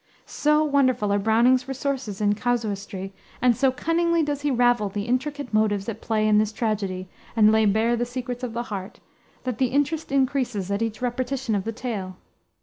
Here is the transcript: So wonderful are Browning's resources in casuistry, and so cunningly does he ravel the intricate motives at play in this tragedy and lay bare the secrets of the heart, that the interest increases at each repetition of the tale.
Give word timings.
So 0.25 0.63
wonderful 0.63 1.13
are 1.13 1.19
Browning's 1.19 1.67
resources 1.67 2.21
in 2.21 2.33
casuistry, 2.33 3.13
and 3.39 3.55
so 3.55 3.69
cunningly 3.71 4.23
does 4.23 4.41
he 4.41 4.49
ravel 4.49 4.89
the 4.89 5.03
intricate 5.03 5.53
motives 5.53 5.87
at 5.87 6.01
play 6.01 6.27
in 6.27 6.39
this 6.39 6.51
tragedy 6.51 7.07
and 7.35 7.51
lay 7.51 7.67
bare 7.67 7.95
the 7.95 8.03
secrets 8.03 8.43
of 8.43 8.53
the 8.53 8.63
heart, 8.73 8.99
that 9.43 9.59
the 9.59 9.67
interest 9.67 10.11
increases 10.11 10.71
at 10.71 10.81
each 10.81 11.03
repetition 11.03 11.53
of 11.53 11.65
the 11.65 11.71
tale. 11.71 12.17